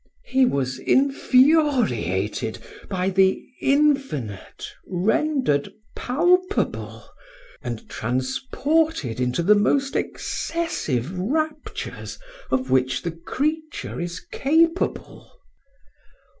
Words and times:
He 0.25 0.47
was 0.47 0.79
infuriated 0.79 2.57
by 2.89 3.11
the 3.11 3.39
infinite 3.61 4.65
rendered 4.87 5.71
palpable, 5.95 7.03
and 7.61 7.87
transported 7.87 9.19
into 9.19 9.43
the 9.43 9.53
most 9.53 9.95
excessive 9.95 11.15
raptures 11.15 12.17
of 12.49 12.71
which 12.71 13.03
the 13.03 13.11
creature 13.11 13.99
is 14.01 14.19
capable. 14.31 15.31